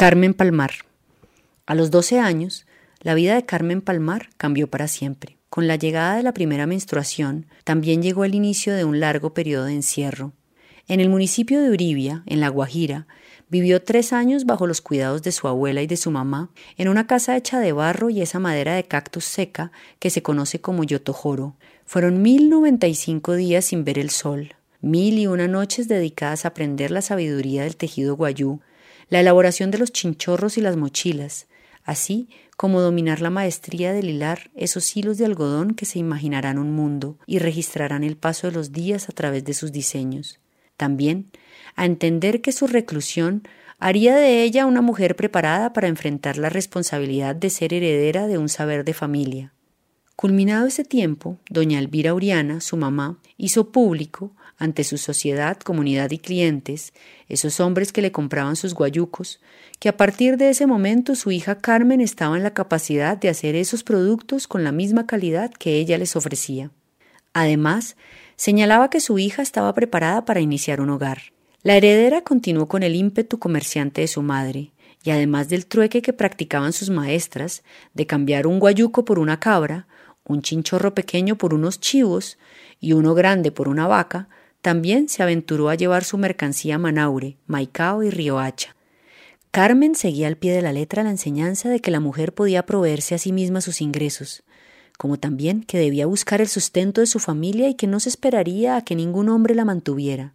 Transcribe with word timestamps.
Carmen 0.00 0.32
Palmar. 0.32 0.70
A 1.66 1.74
los 1.74 1.90
12 1.90 2.20
años, 2.20 2.64
la 3.02 3.12
vida 3.12 3.34
de 3.34 3.44
Carmen 3.44 3.82
Palmar 3.82 4.30
cambió 4.38 4.66
para 4.66 4.88
siempre. 4.88 5.36
Con 5.50 5.66
la 5.66 5.76
llegada 5.76 6.16
de 6.16 6.22
la 6.22 6.32
primera 6.32 6.66
menstruación, 6.66 7.44
también 7.64 8.00
llegó 8.00 8.24
el 8.24 8.34
inicio 8.34 8.74
de 8.74 8.86
un 8.86 8.98
largo 8.98 9.34
periodo 9.34 9.66
de 9.66 9.74
encierro. 9.74 10.32
En 10.88 11.00
el 11.00 11.10
municipio 11.10 11.60
de 11.60 11.68
Uribia, 11.68 12.22
en 12.24 12.40
La 12.40 12.48
Guajira, 12.48 13.08
vivió 13.50 13.82
tres 13.82 14.14
años 14.14 14.46
bajo 14.46 14.66
los 14.66 14.80
cuidados 14.80 15.22
de 15.22 15.32
su 15.32 15.48
abuela 15.48 15.82
y 15.82 15.86
de 15.86 15.98
su 15.98 16.10
mamá, 16.10 16.48
en 16.78 16.88
una 16.88 17.06
casa 17.06 17.36
hecha 17.36 17.60
de 17.60 17.72
barro 17.72 18.08
y 18.08 18.22
esa 18.22 18.38
madera 18.38 18.76
de 18.76 18.84
cactus 18.84 19.26
seca 19.26 19.70
que 19.98 20.08
se 20.08 20.22
conoce 20.22 20.62
como 20.62 20.82
yotojoro. 20.82 21.56
Fueron 21.84 22.22
mil 22.22 22.48
noventa 22.48 22.86
y 22.86 22.94
cinco 22.94 23.34
días 23.34 23.66
sin 23.66 23.84
ver 23.84 23.98
el 23.98 24.08
sol, 24.08 24.54
mil 24.80 25.18
y 25.18 25.26
una 25.26 25.46
noches 25.46 25.88
dedicadas 25.88 26.46
a 26.46 26.48
aprender 26.48 26.90
la 26.90 27.02
sabiduría 27.02 27.64
del 27.64 27.76
tejido 27.76 28.16
guayú, 28.16 28.60
la 29.10 29.20
elaboración 29.20 29.70
de 29.70 29.78
los 29.78 29.92
chinchorros 29.92 30.56
y 30.56 30.60
las 30.60 30.76
mochilas, 30.76 31.48
así 31.84 32.28
como 32.56 32.80
dominar 32.80 33.20
la 33.20 33.30
maestría 33.30 33.92
del 33.92 34.08
hilar 34.08 34.50
esos 34.54 34.96
hilos 34.96 35.18
de 35.18 35.24
algodón 35.24 35.74
que 35.74 35.86
se 35.86 35.98
imaginarán 35.98 36.58
un 36.58 36.72
mundo 36.72 37.18
y 37.26 37.38
registrarán 37.38 38.04
el 38.04 38.16
paso 38.16 38.46
de 38.46 38.52
los 38.54 38.72
días 38.72 39.08
a 39.08 39.12
través 39.12 39.44
de 39.44 39.54
sus 39.54 39.72
diseños. 39.72 40.40
También 40.76 41.30
a 41.76 41.84
entender 41.84 42.40
que 42.40 42.52
su 42.52 42.66
reclusión 42.66 43.42
haría 43.78 44.14
de 44.14 44.42
ella 44.42 44.66
una 44.66 44.82
mujer 44.82 45.16
preparada 45.16 45.72
para 45.72 45.88
enfrentar 45.88 46.36
la 46.36 46.50
responsabilidad 46.50 47.34
de 47.34 47.50
ser 47.50 47.74
heredera 47.74 48.26
de 48.26 48.38
un 48.38 48.48
saber 48.48 48.84
de 48.84 48.94
familia. 48.94 49.54
Culminado 50.20 50.66
ese 50.66 50.84
tiempo, 50.84 51.38
doña 51.48 51.78
Elvira 51.78 52.12
Uriana, 52.12 52.60
su 52.60 52.76
mamá, 52.76 53.16
hizo 53.38 53.70
público 53.70 54.32
ante 54.58 54.84
su 54.84 54.98
sociedad, 54.98 55.56
comunidad 55.56 56.10
y 56.10 56.18
clientes, 56.18 56.92
esos 57.30 57.58
hombres 57.58 57.90
que 57.90 58.02
le 58.02 58.12
compraban 58.12 58.54
sus 58.54 58.74
guayucos, 58.74 59.40
que 59.78 59.88
a 59.88 59.96
partir 59.96 60.36
de 60.36 60.50
ese 60.50 60.66
momento 60.66 61.14
su 61.14 61.30
hija 61.30 61.62
Carmen 61.62 62.02
estaba 62.02 62.36
en 62.36 62.42
la 62.42 62.52
capacidad 62.52 63.16
de 63.16 63.30
hacer 63.30 63.56
esos 63.56 63.82
productos 63.82 64.46
con 64.46 64.62
la 64.62 64.72
misma 64.72 65.06
calidad 65.06 65.52
que 65.52 65.76
ella 65.76 65.96
les 65.96 66.14
ofrecía. 66.16 66.70
Además, 67.32 67.96
señalaba 68.36 68.90
que 68.90 69.00
su 69.00 69.18
hija 69.18 69.40
estaba 69.40 69.72
preparada 69.72 70.26
para 70.26 70.40
iniciar 70.40 70.82
un 70.82 70.90
hogar. 70.90 71.32
La 71.62 71.76
heredera 71.76 72.20
continuó 72.20 72.68
con 72.68 72.82
el 72.82 72.94
ímpetu 72.94 73.38
comerciante 73.38 74.02
de 74.02 74.08
su 74.08 74.20
madre, 74.20 74.72
y 75.02 75.12
además 75.12 75.48
del 75.48 75.64
trueque 75.64 76.02
que 76.02 76.12
practicaban 76.12 76.74
sus 76.74 76.90
maestras, 76.90 77.62
de 77.94 78.04
cambiar 78.04 78.46
un 78.46 78.58
guayuco 78.58 79.06
por 79.06 79.18
una 79.18 79.40
cabra, 79.40 79.86
un 80.32 80.42
chinchorro 80.42 80.94
pequeño 80.94 81.36
por 81.36 81.54
unos 81.54 81.80
chivos 81.80 82.38
y 82.80 82.92
uno 82.92 83.14
grande 83.14 83.52
por 83.52 83.68
una 83.68 83.86
vaca, 83.86 84.28
también 84.62 85.08
se 85.08 85.22
aventuró 85.22 85.68
a 85.68 85.74
llevar 85.74 86.04
su 86.04 86.18
mercancía 86.18 86.76
a 86.76 86.78
Manaure, 86.78 87.36
Maicao 87.46 88.02
y 88.02 88.10
Riohacha. 88.10 88.76
Carmen 89.50 89.94
seguía 89.94 90.28
al 90.28 90.36
pie 90.36 90.52
de 90.52 90.62
la 90.62 90.72
letra 90.72 91.02
la 91.02 91.10
enseñanza 91.10 91.68
de 91.68 91.80
que 91.80 91.90
la 91.90 91.98
mujer 91.98 92.34
podía 92.34 92.66
proveerse 92.66 93.14
a 93.14 93.18
sí 93.18 93.32
misma 93.32 93.60
sus 93.60 93.80
ingresos, 93.80 94.44
como 94.96 95.18
también 95.18 95.62
que 95.64 95.78
debía 95.78 96.06
buscar 96.06 96.40
el 96.40 96.48
sustento 96.48 97.00
de 97.00 97.06
su 97.06 97.18
familia 97.18 97.68
y 97.68 97.74
que 97.74 97.86
no 97.86 98.00
se 98.00 98.10
esperaría 98.10 98.76
a 98.76 98.84
que 98.84 98.94
ningún 98.94 99.28
hombre 99.28 99.54
la 99.54 99.64
mantuviera. 99.64 100.34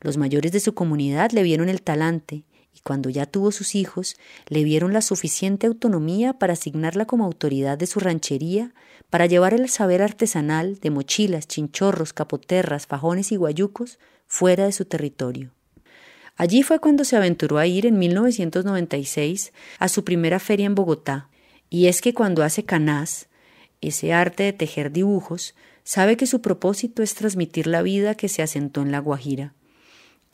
Los 0.00 0.18
mayores 0.18 0.52
de 0.52 0.60
su 0.60 0.74
comunidad 0.74 1.32
le 1.32 1.42
vieron 1.42 1.68
el 1.68 1.82
talante, 1.82 2.44
y 2.74 2.80
cuando 2.80 3.10
ya 3.10 3.26
tuvo 3.26 3.52
sus 3.52 3.74
hijos, 3.74 4.16
le 4.48 4.64
vieron 4.64 4.92
la 4.92 5.00
suficiente 5.00 5.66
autonomía 5.66 6.34
para 6.34 6.54
asignarla 6.54 7.06
como 7.06 7.24
autoridad 7.24 7.78
de 7.78 7.86
su 7.86 8.00
ranchería 8.00 8.74
para 9.10 9.26
llevar 9.26 9.54
el 9.54 9.68
saber 9.68 10.02
artesanal 10.02 10.80
de 10.80 10.90
mochilas, 10.90 11.46
chinchorros, 11.46 12.12
capoterras, 12.12 12.86
fajones 12.86 13.30
y 13.30 13.36
guayucos 13.36 13.98
fuera 14.26 14.64
de 14.64 14.72
su 14.72 14.86
territorio. 14.86 15.52
Allí 16.36 16.64
fue 16.64 16.80
cuando 16.80 17.04
se 17.04 17.16
aventuró 17.16 17.58
a 17.58 17.66
ir 17.66 17.86
en 17.86 17.98
1996 17.98 19.52
a 19.78 19.88
su 19.88 20.02
primera 20.02 20.40
feria 20.40 20.66
en 20.66 20.74
Bogotá, 20.74 21.28
y 21.70 21.86
es 21.86 22.00
que 22.00 22.12
cuando 22.12 22.42
hace 22.42 22.64
canás, 22.64 23.28
ese 23.80 24.12
arte 24.12 24.42
de 24.42 24.52
tejer 24.52 24.90
dibujos, 24.90 25.54
sabe 25.84 26.16
que 26.16 26.26
su 26.26 26.40
propósito 26.40 27.02
es 27.02 27.14
transmitir 27.14 27.66
la 27.66 27.82
vida 27.82 28.16
que 28.16 28.28
se 28.28 28.42
asentó 28.42 28.82
en 28.82 28.90
la 28.90 28.98
Guajira. 28.98 29.54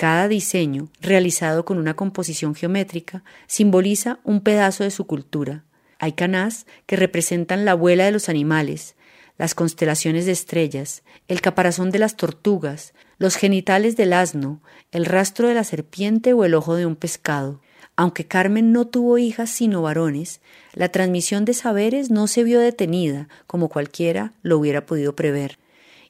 Cada 0.01 0.29
diseño, 0.29 0.89
realizado 1.03 1.67
con 1.67 1.77
una 1.77 1.93
composición 1.93 2.55
geométrica, 2.55 3.23
simboliza 3.47 4.19
un 4.25 4.41
pedazo 4.41 4.83
de 4.83 4.91
su 4.91 5.07
cultura, 5.07 5.65
hay 5.99 6.13
canás 6.13 6.65
que 6.87 6.97
representan 6.97 7.67
la 7.67 7.73
abuela 7.73 8.07
de 8.07 8.11
los 8.11 8.31
animales, 8.31 8.95
las 9.37 9.55
constelaciones 9.55 10.25
de 10.25 10.33
estrellas, 10.33 11.03
el 11.29 11.43
caparazón 11.43 11.91
de 11.91 11.99
las 11.99 12.17
tortugas, 12.17 12.95
los 13.19 13.37
genitales 13.37 13.95
del 13.99 14.15
asno, 14.15 14.63
el 14.91 15.05
rastro 15.05 15.49
de 15.49 15.55
la 15.55 15.65
serpiente 15.65 16.33
o 16.33 16.47
el 16.47 16.55
ojo 16.55 16.77
de 16.77 16.87
un 16.87 16.97
pescado. 16.97 17.61
Aunque 17.95 18.27
Carmen 18.27 18.73
no 18.73 18.87
tuvo 18.87 19.19
hijas 19.19 19.51
sino 19.51 19.83
varones, 19.83 20.41
la 20.73 20.89
transmisión 20.89 21.45
de 21.45 21.53
saberes 21.53 22.11
no 22.11 22.27
se 22.27 22.43
vio 22.43 22.59
detenida, 22.59 23.29
como 23.47 23.69
cualquiera 23.69 24.33
lo 24.41 24.57
hubiera 24.57 24.87
podido 24.87 25.15
prever. 25.15 25.59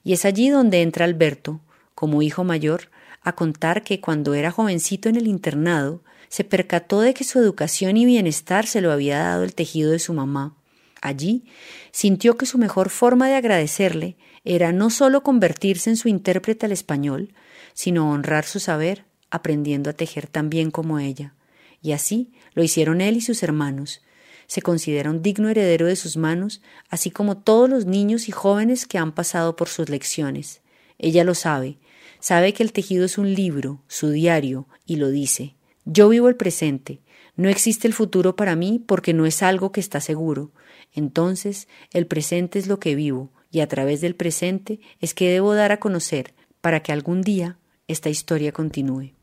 Y 0.05 0.13
es 0.13 0.25
allí 0.25 0.49
donde 0.49 0.83
entra 0.83 1.07
Alberto, 1.07 1.59
como 1.97 2.23
hijo 2.23 2.45
mayor, 2.45 2.89
a 3.23 3.33
contar 3.33 3.83
que 3.83 4.01
cuando 4.01 4.35
era 4.35 4.51
jovencito 4.51 5.09
en 5.09 5.17
el 5.17 5.27
internado, 5.27 6.03
se 6.29 6.45
percató 6.45 7.01
de 7.01 7.13
que 7.13 7.25
su 7.25 7.39
educación 7.39 7.97
y 7.97 8.05
bienestar 8.05 8.67
se 8.67 8.81
lo 8.81 8.93
había 8.93 9.19
dado 9.19 9.43
el 9.43 9.55
tejido 9.55 9.91
de 9.91 9.99
su 9.99 10.15
mamá. 10.15 10.57
Allí 11.03 11.45
sintió 11.93 12.37
que 12.37 12.47
su 12.47 12.59
mejor 12.59 12.91
forma 12.91 13.29
de 13.29 13.35
agradecerle 13.35 14.17
era 14.45 14.73
no 14.73 14.91
sólo 14.91 15.23
convertirse 15.23 15.91
en 15.91 15.97
su 15.97 16.09
intérprete 16.09 16.67
al 16.67 16.73
español, 16.73 17.35
sino 17.75 18.11
honrar 18.11 18.45
su 18.45 18.61
saber, 18.61 19.05
aprendiendo 19.31 19.91
a 19.91 19.95
tejer 19.95 20.27
tan 20.27 20.51
bien 20.51 20.71
como 20.71 20.99
ella. 20.99 21.35
Y 21.83 21.93
así 21.93 22.33
lo 22.55 22.63
hicieron 22.63 23.01
él 23.01 23.17
y 23.17 23.21
sus 23.21 23.43
hermanos. 23.43 24.03
Se 24.47 24.63
considera 24.63 25.11
un 25.11 25.23
digno 25.23 25.49
heredero 25.49 25.87
de 25.87 25.97
sus 25.97 26.17
manos, 26.17 26.61
así 26.91 27.11
como 27.11 27.39
todos 27.39 27.71
los 27.71 27.87
niños 27.87 28.29
y 28.29 28.33
jóvenes 28.33 28.87
que 28.87 28.99
han 28.99 29.13
pasado 29.13 29.57
por 29.57 29.69
sus 29.69 29.89
lecciones. 29.89 30.61
Ella 31.01 31.25
lo 31.25 31.35
sabe, 31.35 31.79
sabe 32.21 32.53
que 32.53 32.63
el 32.63 32.73
tejido 32.73 33.07
es 33.07 33.19
un 33.19 33.35
libro, 33.35 33.83
su 33.89 34.11
diario, 34.11 34.69
y 34.85 34.97
lo 34.97 35.09
dice. 35.09 35.57
Yo 35.87 36.11
vivo 36.11 36.29
el 36.29 36.37
presente. 36.37 37.01
No 37.37 37.49
existe 37.49 37.89
el 37.89 37.95
futuro 37.95 38.37
para 38.37 38.55
mí 38.55 38.85
porque 38.87 39.15
no 39.15 39.25
es 39.25 39.43
algo 39.43 39.73
que 39.73 39.81
está 39.81 40.01
seguro. 40.01 40.53
Entonces, 40.93 41.69
el 41.93 42.07
presente 42.07 42.59
es 42.59 42.67
lo 42.67 42.79
que 42.79 42.95
vivo 42.95 43.33
y 43.51 43.61
a 43.61 43.67
través 43.67 44.03
del 44.03 44.15
presente 44.15 44.81
es 45.01 45.15
que 45.15 45.31
debo 45.31 45.55
dar 45.55 45.73
a 45.73 45.81
conocer 45.81 46.35
para 46.61 46.83
que 46.83 46.93
algún 46.93 47.23
día 47.23 47.59
esta 47.89 48.11
historia 48.11 48.53
continúe. 48.53 49.15